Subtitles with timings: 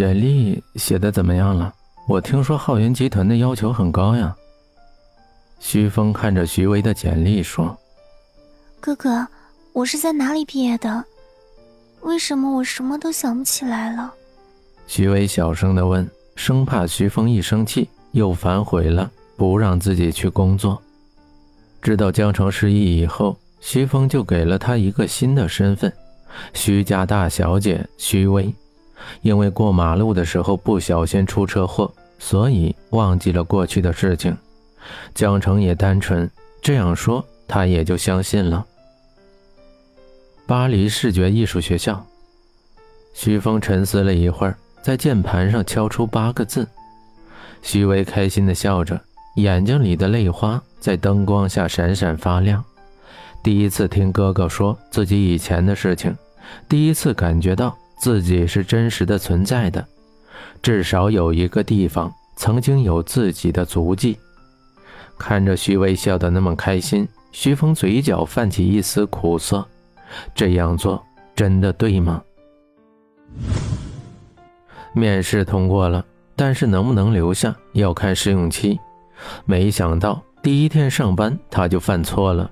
[0.00, 1.70] 简历写的怎么样了？
[2.08, 4.34] 我听说浩源集团的要求很高呀。
[5.58, 7.78] 徐峰看着徐威的简历说
[8.80, 9.28] ：“哥哥，
[9.74, 11.04] 我是在哪里毕业的？
[12.00, 14.10] 为什么我什么都想不起来了？”
[14.88, 20.80] 徐威小声的问，生怕徐峰一生气又反悔了，不让自己去工作。
[21.82, 25.92] 知道江城失忆以后，徐峰就给了他一个新的身份——
[26.54, 28.50] 徐家大小姐徐薇。
[29.22, 34.36] 因为过马路的时候不小心出车祸，所以忘记了过去的事情。
[35.14, 36.28] 江城也单纯
[36.62, 38.64] 这样说，他也就相信了。
[40.46, 42.04] 巴黎视觉艺术学校，
[43.14, 46.66] 徐峰沉思了一会儿，在键盘上敲出八个字。
[47.62, 48.98] 徐薇开心的笑着，
[49.36, 52.64] 眼睛里的泪花在灯光下闪闪发亮。
[53.42, 56.16] 第一次听哥哥说自己以前的事情，
[56.68, 57.76] 第一次感觉到。
[58.00, 59.86] 自己是真实的存在的，
[60.62, 64.18] 至少有一个地方曾经有自己的足迹。
[65.18, 69.64] 看着徐薇笑得那么开心，徐峰嘴角泛起一丝苦涩。
[70.34, 71.00] 这样做
[71.36, 72.22] 真的对吗？
[74.94, 76.02] 面试通过了，
[76.34, 78.80] 但是能不能留下要看试用期。
[79.44, 82.50] 没想到第一天上班他就犯错了，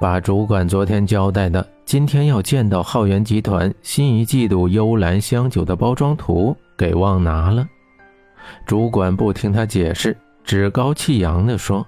[0.00, 1.64] 把主管昨天交代的。
[1.84, 7.66] 今天要见到浩源集团新一季度幽兰香酒的包装图，给忘拿了。
[8.66, 11.86] 主管不听他解释，趾高气扬地说：“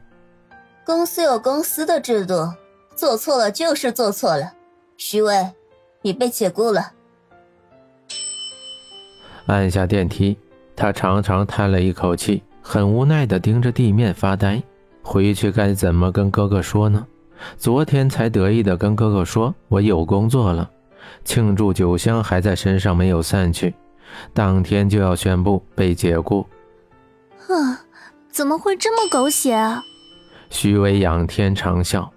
[0.84, 2.53] 公司有公司的制度，
[2.95, 4.53] 做错了就是做错了。
[4.97, 5.50] 徐伟，
[6.03, 6.92] 你被解雇了。”
[9.47, 10.37] 按下电梯，
[10.77, 14.62] 他长长叹了一口气，很无奈地盯着地面发呆。
[15.03, 17.06] 回去该怎么跟哥哥说呢？
[17.56, 20.70] 昨天才得意的跟哥哥说：“我有工作了。”
[21.24, 23.74] 庆祝酒香还在身上没有散去，
[24.32, 26.46] 当天就要宣布被解雇。
[27.48, 27.80] 啊！
[28.30, 29.80] 怎么会这么狗血啊？
[30.50, 32.09] 徐威仰天长啸。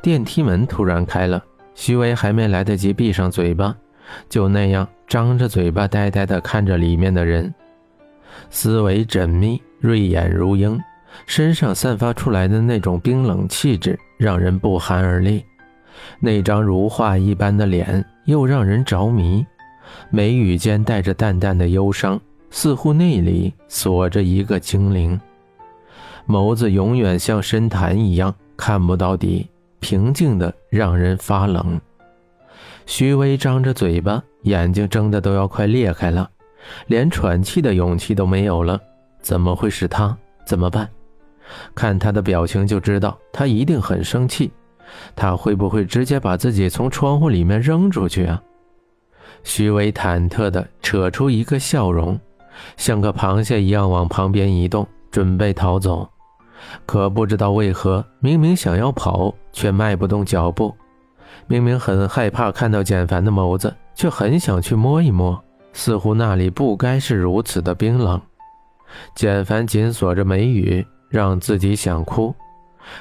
[0.00, 1.42] 电梯门突然开了，
[1.74, 3.74] 徐威还没来得及闭上嘴巴，
[4.28, 7.52] 就那样张着嘴巴呆呆的看着里面的人，
[8.50, 10.80] 思维缜密，锐眼如鹰。
[11.26, 15.44] 身上散发出来的那种冰冷气质，让人不寒而栗。
[16.18, 19.44] 那张如画一般的脸又让人着迷，
[20.10, 25.20] 眉宇间带着淡淡的忧伤，似乎内里锁着一个精灵。
[26.26, 29.48] 眸子永远像深潭一样看不到底，
[29.80, 31.80] 平静的让人发冷。
[32.86, 36.28] 徐威张着嘴巴，眼睛睁得都要快裂开了，
[36.86, 38.80] 连喘气的勇气都没有了。
[39.20, 40.16] 怎么会是他？
[40.44, 40.88] 怎么办？
[41.74, 44.50] 看他的表情就知道，他一定很生气。
[45.16, 48.42] 他会不会直接把自己从窗户里面扔出去啊？
[49.42, 52.18] 徐伟忐忑地扯出一个笑容，
[52.76, 56.08] 像个螃蟹一样往旁边移动，准备逃走。
[56.86, 60.72] 可不知道为何，明明想要跑，却迈不动脚步；
[61.46, 65.42] 明明很害怕看到简凡的眸子，却很想去摸一摸，
[65.72, 68.20] 似乎那里不该是如此的冰冷。
[69.16, 70.86] 简凡紧锁着眉宇。
[71.12, 72.34] 让自己想哭，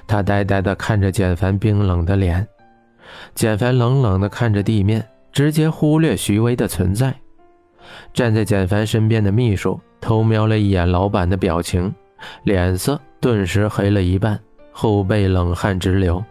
[0.06, 2.46] 他呆呆地看着简凡冰冷的脸，
[3.34, 7.16] 简凡冷冷地看着地面，直接忽略徐威的存在。
[8.14, 11.94] 站在简凡身边的秘书偷瞄了一眼老板的表情，
[12.44, 14.38] 脸色顿时黑了一半，
[14.74, 16.22] 后背冷汗直流。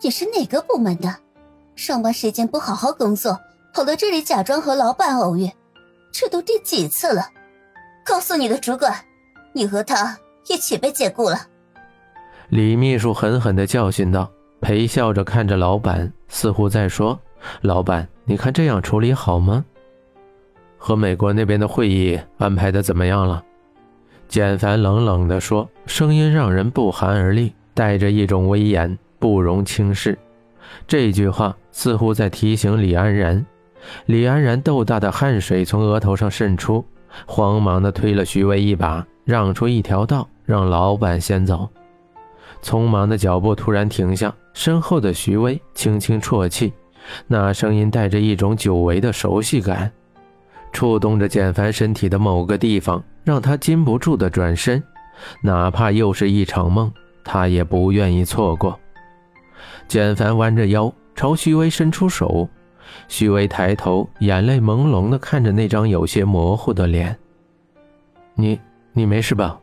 [0.00, 1.14] 你是哪个部门的？
[1.76, 3.38] 上班时间不好好工作，
[3.74, 5.50] 跑到这里假装和老板偶遇，
[6.10, 7.22] 这都第几次了？
[8.04, 8.94] 告诉你的主管，
[9.52, 10.18] 你和他。
[10.48, 11.36] 一起被解雇了，
[12.48, 17.18] 李秘书狠狠地教训道，陪笑着看着老板，似乎在说
[17.60, 19.64] ：“老板，你看这样处理好吗？”
[20.78, 23.44] 和美国那边的会议安排的怎么样了？
[24.26, 30.18] 简凡冷冷地说，声音让人不寒而栗，带着一种威严，不容轻视。
[30.86, 33.44] 这句话似乎在提醒李安然。
[34.06, 36.84] 李安然豆大的汗水从额头上渗出，
[37.26, 40.28] 慌忙地推了徐威一把，让出一条道。
[40.48, 41.68] 让老板先走，
[42.62, 46.72] 匆忙的脚步突然停下，身后的徐威轻轻啜泣，
[47.26, 49.92] 那声音带着一种久违的熟悉感，
[50.72, 54.82] 触动着简凡身体的某个地方，让他禁不住的转身，
[55.42, 56.90] 哪怕又是一场梦，
[57.22, 58.80] 他也不愿意错过。
[59.86, 62.48] 简凡弯着腰朝徐威伸出手，
[63.06, 67.14] 徐威抬头，眼泪朦胧的看着那张有些模糊的脸
[68.34, 68.58] ：“你，
[68.94, 69.60] 你没事吧？”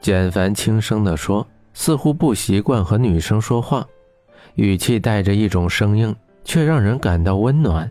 [0.00, 3.86] 简凡轻声地说，似乎不习惯和女生说话，
[4.54, 6.14] 语气带着一种生硬，
[6.44, 7.90] 却让人感到温暖。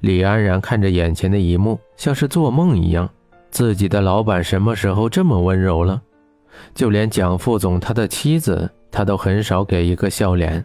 [0.00, 3.08] 李安然看着眼前的一幕，像是做梦一样。
[3.50, 6.00] 自己的老板什么时候这么温柔了？
[6.74, 10.64] 就连蒋副总他的妻子，他都很少给一个笑脸。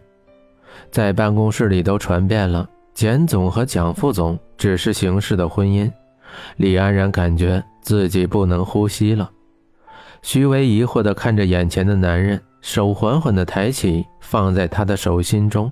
[0.91, 5.91] 在办公室里都传遍了，简总和蒋副总只是形式的婚姻。
[6.55, 9.29] 李安然感觉自己不能呼吸了。
[10.21, 15.71] 徐威疑惑地看着眼前的男人，手缓缓地抬起，放在他的手心中，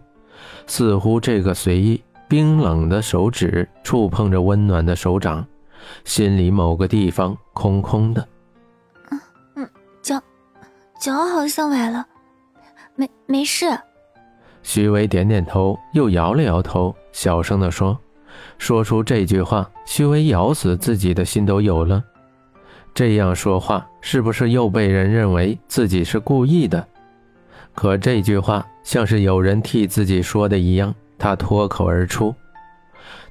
[0.65, 5.45] 似乎这个随意冰冷的手指触碰着温暖的手掌。
[6.03, 8.27] 心里某个地方空空的，
[9.11, 9.19] 嗯
[9.55, 9.69] 嗯，
[10.01, 10.21] 脚
[10.99, 12.05] 脚好像崴了，
[12.95, 13.67] 没没事。
[14.63, 17.97] 徐威点点头，又摇了摇头，小声的说
[18.57, 22.03] ：“说出这句话，徐威咬死自己的心都有了。
[22.97, 26.83] 这样说话，是不是又被人认为自己是故意的？
[27.75, 32.33] 可这句话像是有人替自己说的一样，他脱口而出，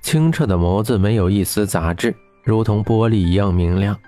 [0.01, 2.15] 清澈的眸子没有一丝杂质。”
[2.47, 3.99] 如同玻璃一样明亮，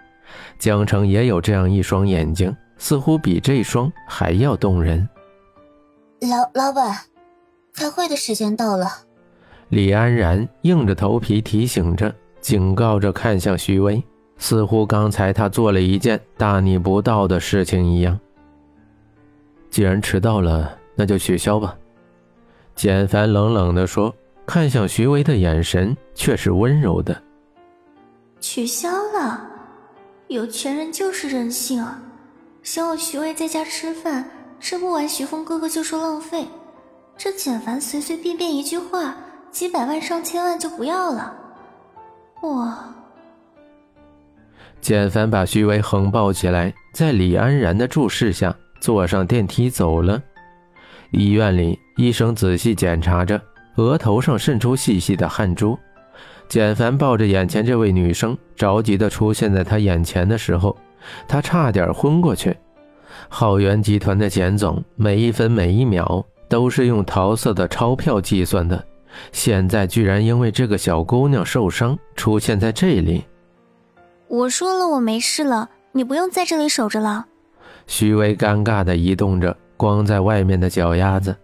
[0.61, 5.09] 江城也有这样一双眼睛，似乎比这双还要动人。
[6.21, 6.97] 老老板，
[7.75, 8.87] 开会的时间到了。
[9.71, 14.01] 李安然硬着头皮提醒着，警告着，看向徐威，
[14.39, 18.19] 似乎刚才他做了一件大逆不道的事情一样。
[19.69, 21.77] 既然迟到了，那就取消吧。
[22.75, 24.15] 简凡冷冷地说，
[24.47, 27.21] 看向徐威的眼神却是温柔的。
[28.41, 29.47] 取消了，
[30.29, 32.01] 有钱人就是任性啊！
[32.63, 34.31] 想我徐威在家吃饭，
[34.61, 36.47] 吃不完，徐峰哥哥就说浪费。
[37.17, 39.17] 这简凡随随便便一句话，
[39.51, 41.35] 几百万上千万就不要了。
[42.43, 42.95] 哇！
[44.81, 50.23] 简凡把徐威横抱起来，在李安然的注视下坐上电梯走了。
[51.11, 53.41] 医院里，医生仔细检查着，
[53.77, 55.79] 额头上渗出细细的汗珠。
[56.49, 60.77] 简凡抱着眼前这位女生，着急地出现在他眼前的时候，
[61.27, 62.57] 他差点昏过去。
[63.29, 68.83] 浩源集团的简总，每一分每一秒都是用桃色的钞票计算的，
[69.33, 73.25] 现在居然因为这个小姑娘受伤出现在这里。
[74.29, 77.27] 我说了我没事了，你不用在这里守着了。
[77.87, 81.35] 徐威尴尬地移动着光在外面的脚丫子，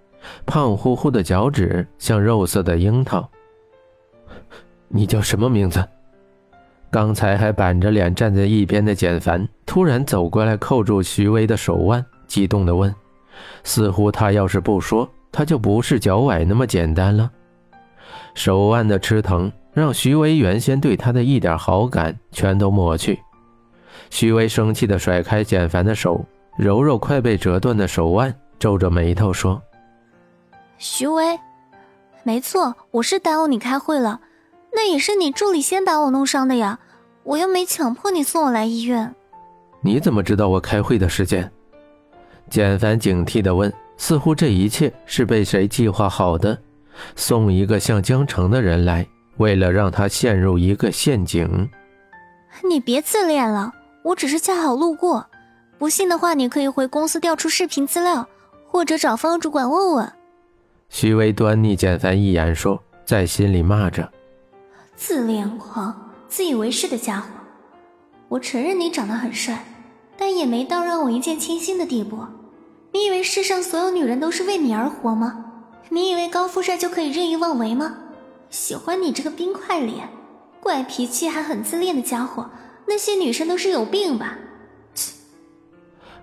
[0.44, 3.26] 胖乎乎的脚趾像肉色的樱桃。
[4.88, 5.82] 你叫什么名字？
[6.90, 12.94] 刚才还板着脸站在一边的简凡突然走过来，扣住徐威的手腕，激动地问
[13.64, 17.30] ：“似乎他要是不说，他就不是脚崴那么简单了。”
[18.34, 23.20] 手腕的吃疼让徐威原先对他的一点好感全都抹去。
[24.10, 26.24] 徐威生气地甩开简凡的手，
[26.58, 29.60] 揉揉快被折断的手腕，皱着眉头说
[30.78, 31.38] ：“徐威，
[32.22, 34.20] 没错，我是耽误你开会了。”
[34.76, 36.80] 那也是你助理先把我弄伤的呀，
[37.22, 39.14] 我又没强迫你送我来医院。
[39.80, 41.48] 你怎么知道我开会的时间？
[42.50, 46.58] 简凡警惕地问，似乎这一切是被谁计划好的，
[47.16, 49.06] 送一个像江城的人来，
[49.36, 51.68] 为了让他陷入一个陷阱。
[52.68, 55.26] 你别自恋了，我只是恰好路过，
[55.78, 58.28] 不信的话，你可以回公司调出视频资料，
[58.68, 60.12] 或者找方主管问问。
[60.88, 64.08] 徐威端睨简凡一眼，说，在心里骂着。
[64.94, 67.26] 自恋狂、自以为是的家伙！
[68.28, 69.64] 我承认你长得很帅，
[70.16, 72.18] 但也没到让我一见倾心的地步。
[72.92, 75.44] 你以为世上所有女人都是为你而活吗？
[75.94, 77.96] 你以为高富帅就可以任意妄为吗？
[78.50, 80.08] 喜欢你这个冰块脸、
[80.60, 82.50] 怪脾气还很自恋的家伙，
[82.84, 84.36] 那些女生都是有病吧？
[84.92, 85.12] 切！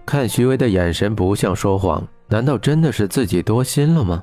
[0.05, 4.21] 看徐威的眼神不像说谎，难道真的是自己多心了吗？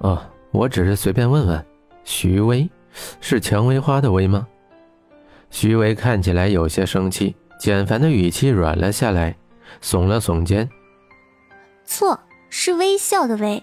[0.00, 1.66] 哦，我只是随便问问，
[2.04, 2.68] 徐威。
[3.22, 4.46] 是蔷薇花的薇吗？
[5.48, 9.34] 徐威看起来有些生气，简凡的语气软了下来，
[9.82, 10.68] 耸了耸肩。
[11.86, 13.62] 错，是微笑的微，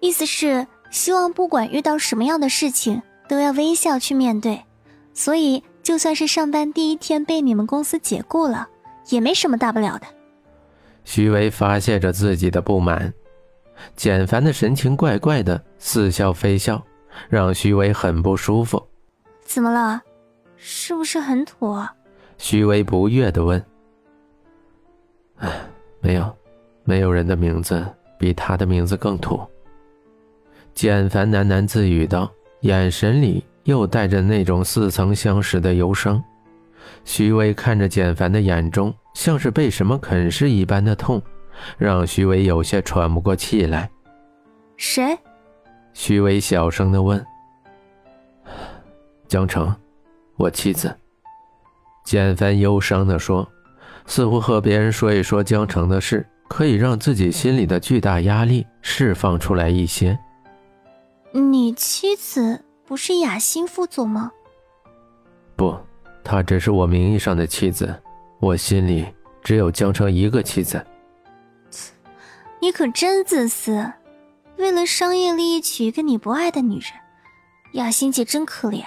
[0.00, 4.62] 意思是希望不管遇到什么样的事情都要微笑去面对。
[5.14, 8.68] 所以就算是上班第一天被你们公司解雇了，
[9.08, 10.06] 也没什么大不了的。
[11.04, 13.12] 徐威发泄着自己的不满，
[13.94, 16.82] 简凡的神情怪怪的，似笑非笑。
[17.30, 18.86] 让徐威很不舒服。
[19.42, 20.02] 怎么了？
[20.58, 21.74] 是不是很土？
[22.36, 23.64] 徐威不悦的问。
[25.38, 25.50] 哎，
[26.00, 26.36] 没有，
[26.84, 27.82] 没有人的名字
[28.18, 29.40] 比他的名字更土。
[30.76, 32.30] 简凡喃喃自语道，
[32.60, 36.22] 眼神里又带着那种似曾相识的忧伤。
[37.02, 41.20] 徐威看着简凡的眼中，像是被什么啃噬一般的痛，
[41.78, 43.88] 让徐威有些喘不过气来。
[44.76, 45.18] 谁？
[45.94, 47.24] 徐威小声的问
[49.26, 49.74] ：“江城，
[50.36, 50.94] 我妻子。
[52.04, 53.48] 简凡忧伤地说，
[54.04, 60.18] 似乎和别人说一说江城的事，可以让自己心里的巨大压力释放出来一些。
[61.36, 64.32] 你妻子不是雅欣副总吗？
[65.54, 65.78] 不，
[66.24, 67.94] 她只是我名义上的妻子，
[68.40, 69.06] 我心里
[69.42, 70.82] 只有江城一个妻子。
[72.58, 73.92] 你可真自私，
[74.56, 76.90] 为了商业利益娶一个你不爱的女人，
[77.72, 78.82] 雅欣姐真可怜。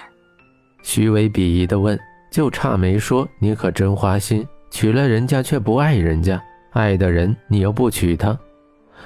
[0.82, 1.96] 徐伟鄙夷的问
[2.32, 6.42] ：“就差没说你可真花心，娶了人家却不爱人家，
[6.72, 8.36] 爱的人你又不娶她。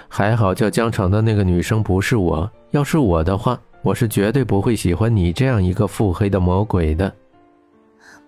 [0.09, 7.15] 还好叫江城的那个女生不是我，要是我的话，我是绝对不会喜欢你这样一个腹黑的魔鬼的。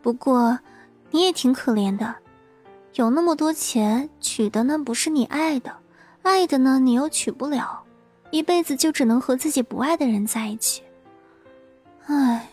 [0.01, 0.57] 不过，
[1.11, 2.15] 你也挺可怜的，
[2.95, 5.73] 有那么多钱，娶的呢不是你爱的，
[6.23, 7.83] 爱的呢你又娶不了，
[8.31, 10.81] 一辈子就只能和自己不爱的人在一起。
[12.07, 12.49] 唉。”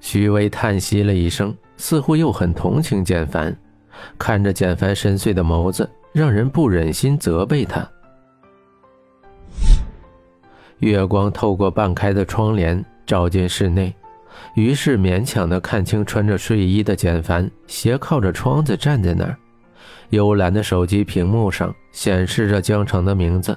[0.00, 3.54] 徐威叹息了一声，似乎又很同情简凡，
[4.16, 7.86] 看着简凡深邃的眸子，让人不忍心责备他。
[10.90, 13.94] 月光透过半开的窗帘照进室内，
[14.54, 19.36] 于是勉强的看清穿着睡衣的简凡斜靠着窗子站在那儿，
[20.10, 23.56] 幽蓝的手机屏幕上显示着江城的名字。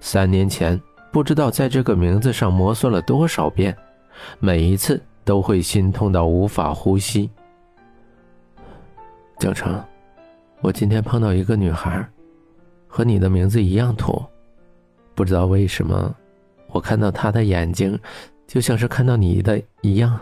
[0.00, 0.80] 三年前，
[1.12, 3.76] 不知道在这个名字上摩挲了多少遍，
[4.38, 5.00] 每一次。
[5.28, 7.28] 都会心痛到无法呼吸。
[9.38, 9.78] 江城，
[10.62, 12.02] 我今天碰到一个女孩，
[12.86, 14.24] 和你的名字一样土，
[15.14, 16.16] 不知道为什么，
[16.70, 17.98] 我看到他的眼睛，
[18.46, 20.18] 就像是看到你的一样。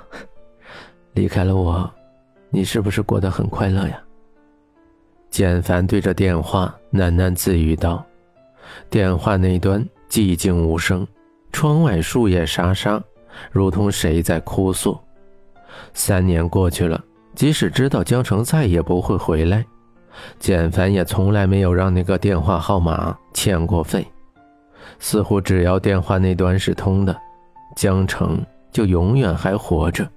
[1.15, 1.91] 离开了我，
[2.51, 4.01] 你是不是过得很快乐呀？
[5.31, 8.05] 简凡对着电话喃喃自语道。
[8.89, 11.07] 电话那端寂静无声，
[11.53, 13.03] 窗外树叶沙沙。
[13.51, 14.99] 如同谁在哭诉。
[15.93, 17.03] 三年过去了，
[17.35, 19.63] 即使知道江城再也不会回来，
[20.39, 24.07] 简凡也从来没有让那个电话号码欠过费。
[24.99, 27.17] 似乎只要电话那端是通的，
[27.77, 30.09] 江城就永远还活着。